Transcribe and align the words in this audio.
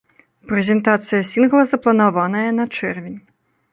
Прэзентацыя 0.51 1.21
сінгла 1.31 1.63
запланаваная 1.73 2.47
на 2.61 2.65
чэрвень. 2.79 3.19